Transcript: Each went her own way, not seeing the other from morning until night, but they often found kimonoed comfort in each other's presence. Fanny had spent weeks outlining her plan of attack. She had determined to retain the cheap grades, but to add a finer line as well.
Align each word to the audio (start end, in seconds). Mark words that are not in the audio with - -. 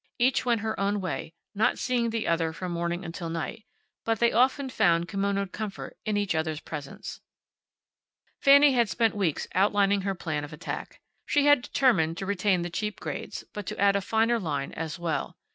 Each 0.17 0.43
went 0.47 0.61
her 0.61 0.79
own 0.79 0.99
way, 0.99 1.31
not 1.53 1.77
seeing 1.77 2.09
the 2.09 2.27
other 2.27 2.53
from 2.53 2.71
morning 2.71 3.05
until 3.05 3.29
night, 3.29 3.65
but 4.03 4.17
they 4.17 4.31
often 4.31 4.67
found 4.67 5.07
kimonoed 5.07 5.51
comfort 5.51 5.95
in 6.05 6.17
each 6.17 6.33
other's 6.33 6.59
presence. 6.59 7.21
Fanny 8.39 8.73
had 8.73 8.89
spent 8.89 9.15
weeks 9.15 9.47
outlining 9.53 10.01
her 10.01 10.15
plan 10.15 10.43
of 10.43 10.51
attack. 10.53 11.01
She 11.27 11.45
had 11.45 11.61
determined 11.61 12.17
to 12.17 12.25
retain 12.25 12.63
the 12.63 12.71
cheap 12.71 12.99
grades, 12.99 13.43
but 13.53 13.67
to 13.67 13.77
add 13.77 13.95
a 13.95 14.01
finer 14.01 14.39
line 14.39 14.71
as 14.73 14.97
well. 14.97 15.37